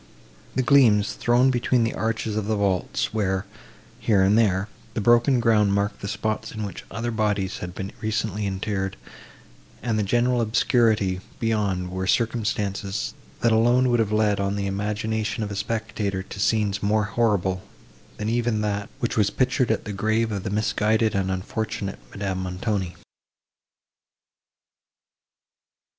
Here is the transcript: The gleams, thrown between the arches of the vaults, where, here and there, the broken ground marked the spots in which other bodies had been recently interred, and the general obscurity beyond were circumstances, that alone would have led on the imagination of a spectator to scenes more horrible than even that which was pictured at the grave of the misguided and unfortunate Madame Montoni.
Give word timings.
The 0.55 0.63
gleams, 0.63 1.13
thrown 1.13 1.51
between 1.51 1.83
the 1.83 1.93
arches 1.93 2.35
of 2.35 2.47
the 2.47 2.55
vaults, 2.55 3.13
where, 3.13 3.45
here 3.99 4.23
and 4.23 4.35
there, 4.35 4.67
the 4.95 4.99
broken 4.99 5.39
ground 5.39 5.73
marked 5.73 6.01
the 6.01 6.07
spots 6.07 6.51
in 6.51 6.63
which 6.63 6.83
other 6.89 7.11
bodies 7.11 7.59
had 7.59 7.75
been 7.75 7.91
recently 8.01 8.47
interred, 8.47 8.97
and 9.83 9.99
the 9.99 10.01
general 10.01 10.41
obscurity 10.41 11.21
beyond 11.39 11.91
were 11.91 12.07
circumstances, 12.07 13.13
that 13.41 13.51
alone 13.51 13.91
would 13.91 13.99
have 13.99 14.11
led 14.11 14.39
on 14.39 14.55
the 14.55 14.65
imagination 14.65 15.43
of 15.43 15.51
a 15.51 15.55
spectator 15.55 16.23
to 16.23 16.39
scenes 16.39 16.81
more 16.81 17.03
horrible 17.03 17.61
than 18.17 18.27
even 18.27 18.61
that 18.61 18.89
which 19.01 19.15
was 19.15 19.29
pictured 19.29 19.69
at 19.69 19.85
the 19.85 19.93
grave 19.93 20.31
of 20.31 20.41
the 20.41 20.49
misguided 20.49 21.13
and 21.13 21.29
unfortunate 21.29 21.99
Madame 22.09 22.41
Montoni. 22.41 22.95